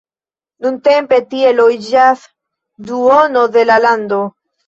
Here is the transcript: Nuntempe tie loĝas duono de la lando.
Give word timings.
Nuntempe 0.65 1.19
tie 1.33 1.51
loĝas 1.57 2.25
duono 2.87 3.45
de 3.57 3.67
la 3.71 3.79
lando. 3.87 4.21